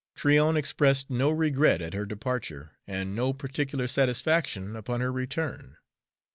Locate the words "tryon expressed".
0.15-1.11